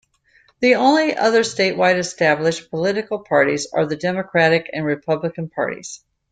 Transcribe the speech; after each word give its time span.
The 0.61 0.73
only 0.73 1.15
other 1.15 1.41
statewide 1.41 1.99
established 1.99 2.71
political 2.71 3.19
parties 3.19 3.67
are 3.71 3.85
the 3.85 3.95
Democratic 3.95 4.67
and 4.73 4.83
Republican 4.83 5.47
parties. 5.47 6.03